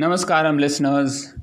[0.00, 1.34] Namaskaram, listeners.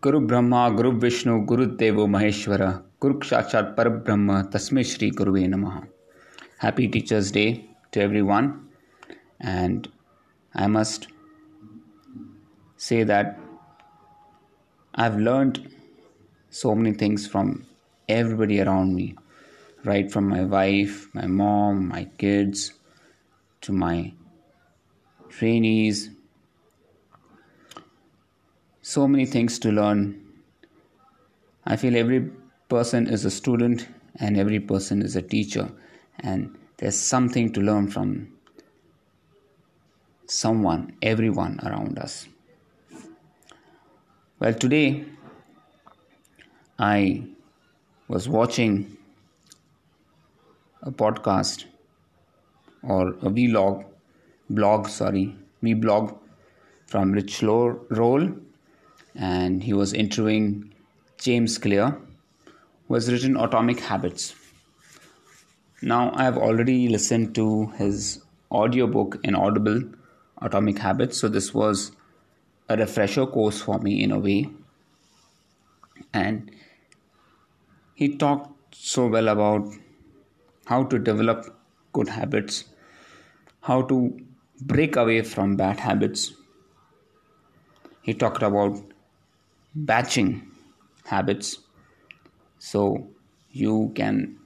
[0.00, 5.86] Guru Brahma, Guru Vishnu, Guru Devo Maheshwara, Guru Kshakshat Parabrahma, Tasme Shri Guruve Namaha.
[6.56, 8.70] Happy Teachers' Day to everyone.
[9.38, 9.86] And
[10.54, 11.08] I must
[12.78, 13.38] say that
[14.94, 15.70] I've learned
[16.48, 17.66] so many things from
[18.08, 19.14] everybody around me,
[19.84, 22.72] right from my wife, my mom, my kids,
[23.60, 24.14] to my
[25.28, 26.08] trainees,
[28.86, 30.22] so many things to learn.
[31.64, 32.30] I feel every
[32.68, 35.70] person is a student and every person is a teacher,
[36.18, 38.28] and there's something to learn from
[40.26, 42.28] someone, everyone around us.
[44.38, 45.06] Well, today
[46.78, 47.24] I
[48.08, 48.98] was watching
[50.82, 51.64] a podcast
[52.82, 53.86] or a vlog,
[54.50, 56.18] blog, sorry, vlog
[56.86, 58.43] from Rich Roll
[59.14, 60.74] and he was interviewing
[61.18, 61.96] James Clear,
[62.88, 64.34] who has written Atomic Habits.
[65.82, 69.82] Now, I have already listened to his audiobook in Audible,
[70.40, 71.92] Atomic Habits, so this was
[72.68, 74.50] a refresher course for me in a way.
[76.12, 76.50] And
[77.94, 79.68] he talked so well about
[80.66, 81.56] how to develop
[81.92, 82.64] good habits,
[83.60, 84.18] how to
[84.60, 86.32] break away from bad habits.
[88.02, 88.82] He talked about
[89.74, 90.50] batching
[91.06, 91.58] habits.
[92.58, 93.08] So
[93.50, 94.38] you can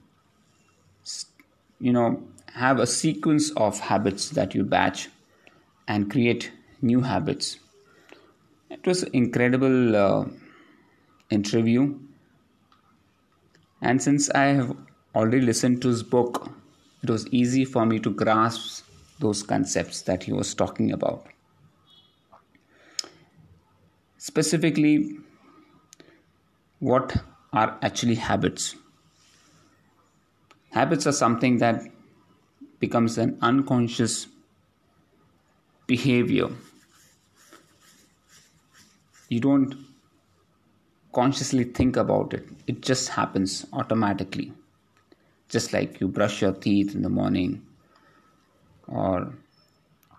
[1.81, 2.23] you know
[2.55, 5.09] have a sequence of habits that you batch
[5.87, 7.59] and create new habits.
[8.71, 10.25] It was an incredible uh,
[11.31, 11.99] interview.
[13.81, 14.77] And since i have
[15.17, 16.51] already listened to his book
[17.03, 18.85] it was easy for me to grasp
[19.19, 21.27] those concepts that he was talking about
[24.19, 25.17] specifically
[26.81, 27.17] what
[27.53, 28.75] are actually habits?
[30.71, 31.83] Habits are something that
[32.79, 34.27] becomes an unconscious
[35.87, 36.49] behavior.
[39.29, 39.75] You don't
[41.13, 42.47] consciously think about it.
[42.67, 44.53] It just happens automatically.
[45.49, 47.63] Just like you brush your teeth in the morning
[48.87, 49.33] or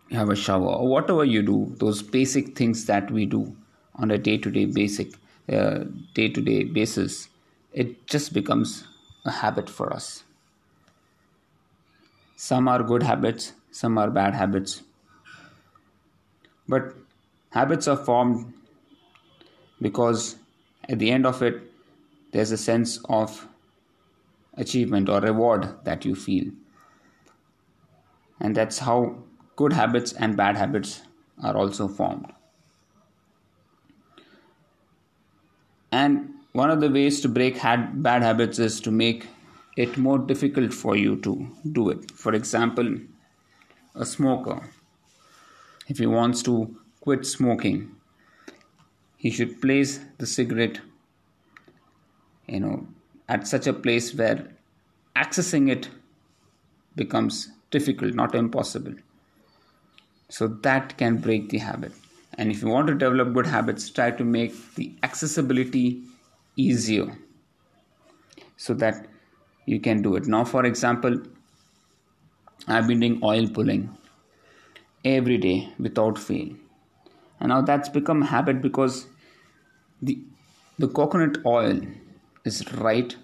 [0.09, 3.55] you have a shower or whatever you do those basic things that we do
[3.99, 5.13] on a day-to-day basic
[5.51, 5.83] uh,
[6.13, 7.29] day-to-day basis
[7.73, 8.87] it just becomes
[9.25, 10.23] a habit for us.
[12.35, 14.83] Some are good habits some are bad habits.
[16.67, 16.95] But
[17.51, 18.53] habits are formed
[19.81, 20.35] because
[20.87, 21.61] at the end of it
[22.31, 23.47] there's a sense of
[24.55, 26.51] achievement or reward that you feel.
[28.39, 29.23] And that's how
[29.55, 31.01] good habits and bad habits
[31.43, 32.31] are also formed
[35.91, 39.27] And one of the ways to break had bad habits is to make
[39.75, 42.11] it more difficult for you to do it.
[42.11, 42.97] For example,
[43.95, 44.69] a smoker,
[45.87, 47.95] if he wants to quit smoking,
[49.17, 50.79] he should place the cigarette,
[52.47, 52.87] you know,
[53.27, 54.47] at such a place where
[55.15, 55.89] accessing it
[56.95, 58.93] becomes difficult, not impossible.
[60.29, 61.91] So that can break the habit.
[62.39, 66.03] And if you want to develop good habits, try to make the accessibility
[66.55, 67.07] easier
[68.55, 69.07] so that
[69.65, 70.25] you can do it.
[70.25, 71.17] Now, for example,
[72.65, 73.89] I've been doing oil pulling
[75.03, 76.47] every day without fail.
[77.41, 79.07] And now that's become a habit because
[80.01, 80.17] the
[80.77, 81.81] the coconut oil
[82.45, 83.17] is right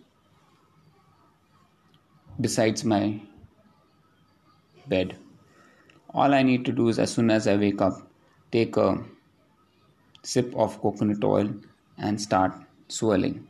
[2.41, 3.21] besides my
[4.87, 5.15] bed.
[6.13, 8.01] All I need to do is as soon as I wake up,
[8.55, 8.89] take a
[10.33, 11.49] sip of coconut oil
[11.97, 12.53] and start
[12.87, 13.47] swirling.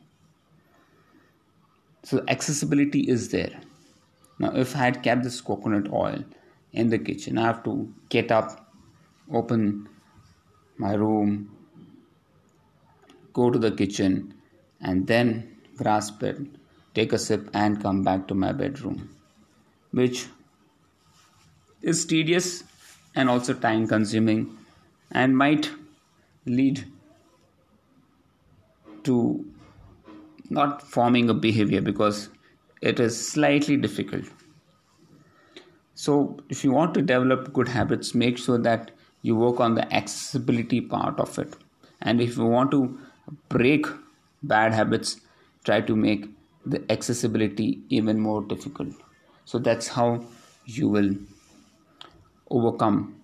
[2.04, 3.56] So accessibility is there.
[4.40, 6.24] Now, if I had kept this coconut oil
[6.74, 8.74] in the kitchen, I have to get up,
[9.32, 9.88] open
[10.78, 11.32] my room,
[13.34, 14.34] go to the kitchen,
[14.82, 16.38] and then grasp it,
[16.94, 19.10] take a sip, and come back to my bedroom,
[19.92, 20.28] which
[21.82, 22.64] is tedious
[23.16, 24.58] and also time consuming
[25.12, 25.70] and might
[26.46, 26.86] lead
[29.04, 29.46] to
[30.50, 32.30] not forming a behavior because
[32.82, 34.26] it is slightly difficult.
[35.94, 38.92] So, if you want to develop good habits, make sure that
[39.22, 41.56] you work on the accessibility part of it.
[42.02, 43.00] And if you want to
[43.50, 43.86] break
[44.44, 45.22] bad habits,
[45.64, 46.30] try to make
[46.66, 48.94] the accessibility even more difficult.
[49.46, 50.26] So, that's how
[50.66, 51.16] you will
[52.50, 53.16] overcome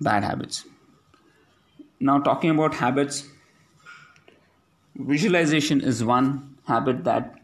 [0.00, 0.64] bad habits.
[2.00, 3.28] now talking about habits
[4.96, 7.34] visualization is one habit that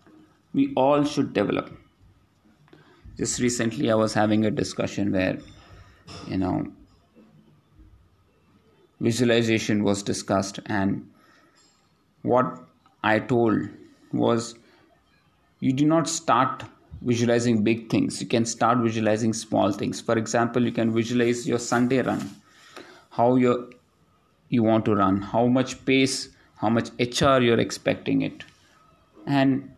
[0.52, 1.70] we all should develop.
[3.17, 5.38] Just recently i was having a discussion where
[6.26, 6.73] you know
[9.00, 11.06] visualization was discussed and
[12.23, 12.58] what
[13.02, 13.69] i told
[14.12, 14.55] was
[15.61, 16.64] you do not start
[17.02, 18.20] visualizing big things.
[18.20, 20.00] You can start visualizing small things.
[20.00, 22.39] For example you can visualize your sunday run
[23.11, 23.73] how you
[24.49, 28.45] you want to run how much pace how much hr you're expecting it.
[29.27, 29.75] And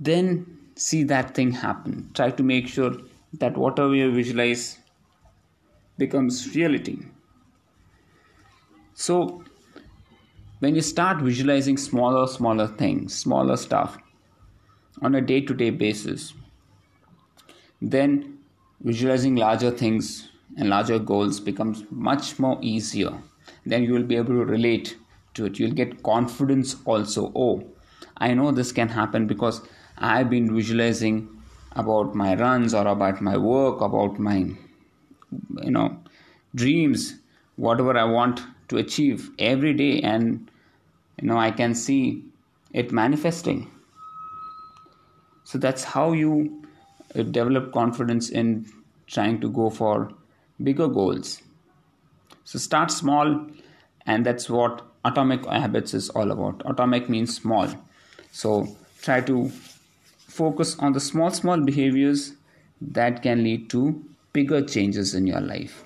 [0.00, 2.10] then see that thing happen.
[2.14, 2.96] Try to make sure
[3.34, 4.78] that whatever you visualize
[5.98, 6.98] becomes reality.
[8.94, 9.44] So
[10.64, 13.98] when you start visualizing smaller smaller things smaller stuff
[15.02, 16.32] on a day to day basis
[17.82, 18.38] then
[18.80, 23.12] visualizing larger things and larger goals becomes much more easier
[23.66, 24.96] then you will be able to relate
[25.34, 25.58] to it.
[25.58, 27.32] You'll get confidence also.
[27.34, 27.64] Oh
[28.18, 29.60] i know this can happen because
[29.98, 31.16] i've been visualizing
[31.72, 35.98] about my runs or about my work about my you know
[36.54, 37.16] dreams
[37.56, 40.00] whatever i want to achieve every day.
[40.00, 40.50] And
[41.20, 42.24] you know i can see
[42.72, 43.70] it manifesting.
[45.44, 46.62] So that's how you
[47.14, 48.66] uh, develop confidence in
[49.06, 50.10] trying to go for
[50.62, 51.42] bigger goals.
[52.44, 53.46] So start small,
[54.06, 56.62] and that's what atomic habits is all about.
[56.66, 57.68] Atomic means small.
[58.32, 59.50] So try to
[60.28, 62.34] focus on the small, small behaviors
[62.80, 65.84] that can lead to bigger changes in your life.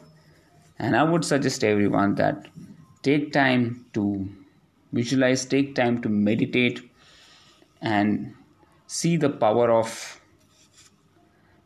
[0.79, 2.47] And I would suggest everyone that
[3.03, 4.29] take time to
[4.93, 6.81] visualize, take time to meditate,
[7.81, 8.35] and
[8.87, 10.20] see the power of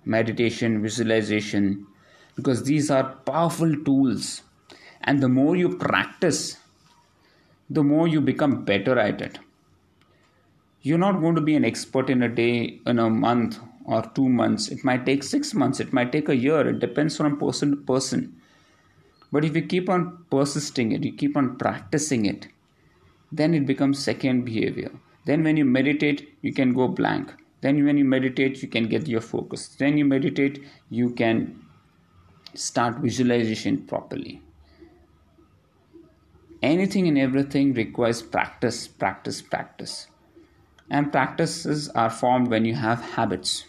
[0.04, 1.86] meditation, visualization,
[2.36, 4.42] because these are powerful tools.
[5.02, 6.58] And the more you practice
[7.70, 9.38] the more you become better at it.
[10.82, 14.28] You're not going to be an expert in a day in a month or 2
[14.28, 14.68] months.
[14.68, 15.80] It might take 6 months.
[15.80, 16.68] It might take a year.
[16.68, 18.36] It depends from person to person.
[19.32, 22.48] But if you keep on persisting it you keep on practicing it
[23.32, 24.90] then it becomes second behavior.
[25.24, 27.32] Then when you meditate you can go blank.
[27.62, 29.68] Then when you meditate you can get your focus.
[29.68, 31.61] Then you meditate you can
[32.54, 34.42] start visualization properly.
[36.62, 40.06] Anything and everything requires practice, practice, practice.
[40.90, 43.64] And practices are formed when you have habits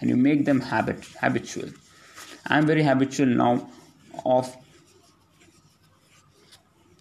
[0.00, 1.70] and you make them habit habitual.
[2.46, 3.68] I'm very habitual now
[4.24, 4.56] of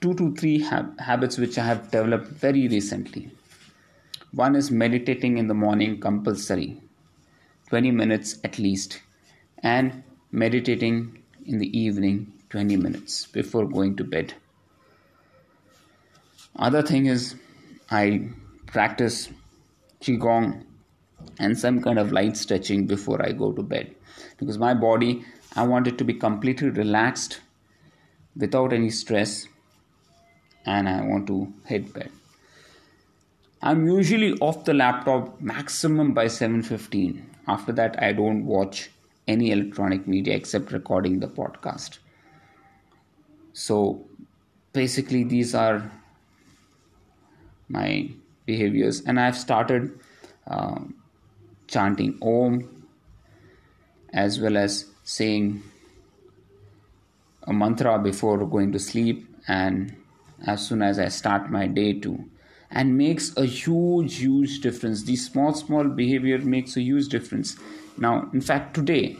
[0.01, 3.31] two to three habits which I have developed very recently.
[4.31, 6.81] One is meditating in the morning compulsory,
[7.69, 9.01] 20 minutes at least,
[9.60, 14.33] and meditating in the evening 20 minutes before going to bed.
[16.55, 17.35] Other thing is
[17.89, 18.29] i
[18.65, 19.29] practice
[20.01, 20.63] qigong
[21.39, 23.95] and some kind of light stretching before i go to bed.
[24.38, 25.23] Because my body
[25.55, 27.39] i want it to be completely relaxed
[28.35, 29.47] without any stress
[30.65, 32.11] and i want to hit bed.
[33.61, 37.23] I'm usually off the laptop maximum by 7:15
[37.55, 38.89] after that i don't watch
[39.27, 42.00] any electronic media except recording the podcast.
[43.53, 44.07] So
[44.74, 45.91] basically, these are
[47.67, 48.10] my
[48.46, 50.00] behaviors, and I've started
[50.48, 50.79] uh,
[51.67, 52.86] chanting Om
[54.13, 55.62] as well as saying
[57.43, 59.96] a mantra before going to sleep, and
[60.46, 62.29] as soon as I start my day too
[62.71, 65.03] and makes a huge huge difference.
[65.03, 67.57] These small small behavior makes a huge difference.
[67.97, 69.17] Now in fact today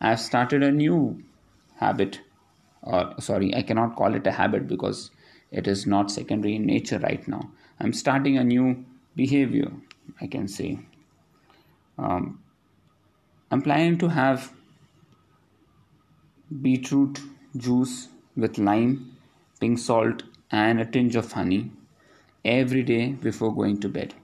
[0.00, 1.22] i've started a new
[1.76, 2.20] habit
[2.82, 5.10] or sorry i cannot call it a habit because
[5.50, 7.50] it is not secondary in nature right now.
[7.78, 8.84] I'm starting a new
[9.16, 9.70] behavior
[10.20, 10.78] i can say.
[11.98, 12.42] Um,
[13.50, 14.52] i'm planning to have
[16.62, 17.20] beetroot
[17.56, 19.16] juice with lime
[19.60, 21.70] pink salt and a tinge of honey
[22.44, 24.14] every day before going to bed.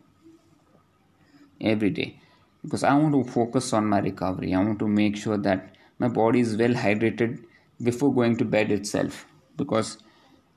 [1.61, 2.21] Every day.
[2.63, 4.55] Because I want to focus on my recovery.
[4.55, 7.45] I want to make sure that my body is well hydrated
[7.83, 9.27] before going to bed itself.
[9.57, 9.99] Because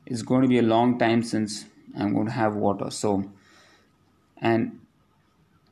[0.06, 1.66] it's going to be a long time since
[1.98, 2.90] I'm going to have water.
[2.90, 3.32] So,
[4.38, 4.80] and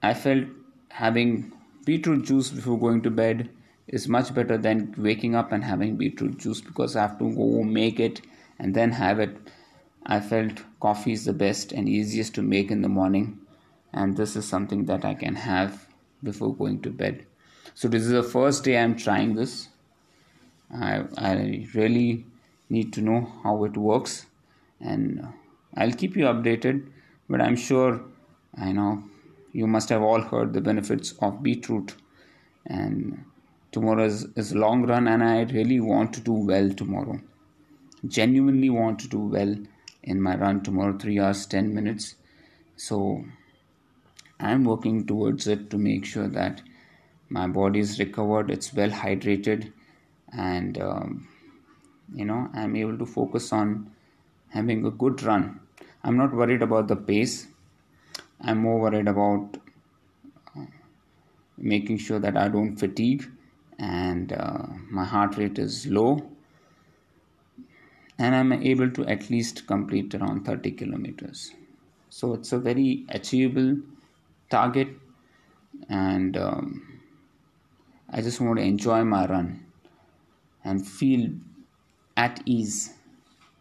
[0.02, 0.46] I felt
[0.90, 1.52] having
[1.86, 3.50] beetroot juice before going to bed
[3.88, 7.64] is much better than waking up and having beetroot juice because I have to go
[7.64, 8.22] make it
[8.60, 9.38] and then have it
[10.08, 13.40] I felt coffee is the best and easiest to make in the morning,
[13.94, 15.88] and this is something that I can have
[16.24, 17.26] before going to bed.
[17.76, 19.68] So, this is the first day I'm trying this.
[20.74, 22.26] I, I really
[22.70, 24.26] need to know how it works
[24.80, 25.28] and
[25.76, 26.88] I'll keep you updated
[27.30, 28.02] but I'm sure
[28.58, 29.04] I know
[29.54, 31.96] you must have all heard the benefits of beetroot
[32.66, 33.24] and
[33.72, 37.20] tomorrow is, is long run and I really want to do well tomorrow
[38.08, 39.56] genuinely want to do well
[40.14, 42.16] in my run tomorrow 3 hours 10 minutes.
[42.76, 43.26] So
[44.40, 46.62] I'm working towards it to make sure that
[47.30, 49.72] my body is recovered it's well hydrated
[50.32, 51.28] and um,
[52.14, 53.92] you know i'm able to focus on
[54.50, 55.60] having a good run.
[56.06, 57.48] I'm not worried about the pace.
[58.40, 59.58] I'm more worried about
[60.56, 60.68] uh,
[61.58, 63.26] making sure that i don't fatigue
[63.78, 66.10] and uh, my heart rate is low
[68.20, 71.52] and i'm able to at least complete around 30 kilometers
[72.10, 73.78] so it's a very achievable
[74.50, 74.90] target
[75.90, 76.98] and um,
[78.10, 79.66] I just want to enjoy my run
[80.64, 81.30] and feel
[82.16, 82.94] at ease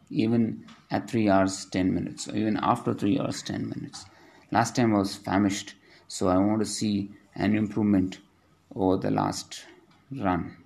[0.08, 4.06] even at 3 hours 10 minutes or even after 3 hours 10 minutes.
[4.52, 5.74] Last time I was famished,
[6.06, 8.20] so I want to see an improvement
[8.74, 9.64] over the last
[10.12, 10.56] run.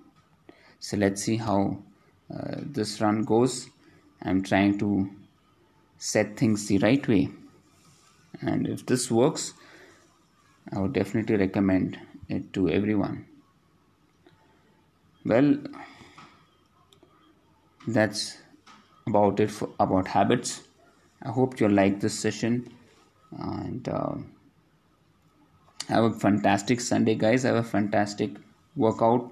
[0.79, 1.79] So let's see how
[2.31, 3.69] uh, this run goes.
[4.23, 5.09] I'm trying to
[5.97, 7.29] set things the right way,
[8.41, 9.53] and if this works,
[10.71, 11.99] I would definitely recommend
[12.29, 13.25] it to everyone.
[15.25, 15.57] Well
[17.87, 18.37] that's
[19.07, 20.61] about it for about habits.
[21.23, 22.73] I hope you like this session.
[23.31, 24.15] And uh,
[25.87, 27.43] have a fantastic sunday guys.
[27.43, 28.31] Have a fantastic
[28.75, 29.31] workout.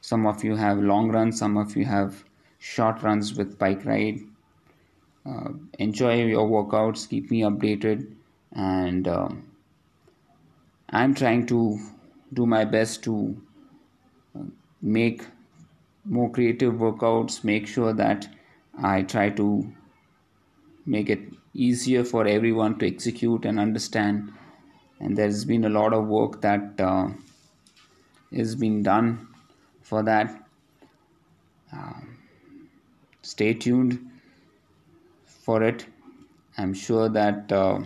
[0.00, 2.24] Some of you have long runs some of you have
[2.58, 4.20] short runs with bike ride.
[5.26, 8.10] Uh, enjoy your workouts keep me updated
[8.52, 9.28] and uh,
[10.88, 11.78] i'm trying to
[12.32, 13.36] do my best to
[14.80, 15.26] make
[16.06, 18.26] more creative workouts make sure that
[18.82, 19.70] i try to
[20.86, 21.20] make it
[21.54, 24.32] easier for everyone to execute and understand.
[25.00, 27.08] And there's been a lot of work that uh,
[28.32, 29.28] is being done
[29.82, 30.48] for that.
[31.72, 32.00] Uh,
[33.28, 33.98] stay tuned
[35.26, 35.86] for it.
[36.56, 37.80] I'm sure that uh,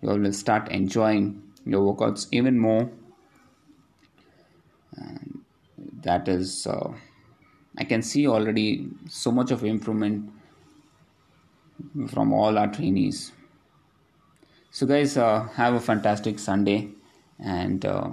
[0.00, 2.90] you will start enjoying your workouts even more.
[4.96, 5.44] And
[6.02, 6.92] that is uh,
[7.78, 10.30] i can see already so much of improvement
[12.08, 13.32] from all our trainees.
[14.70, 16.90] So guys uh, have a fantastic sunday
[17.38, 18.10] and uh,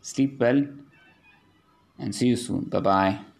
[0.00, 0.64] sleep well
[1.98, 2.64] and see you soon.
[2.64, 3.35] Bye bye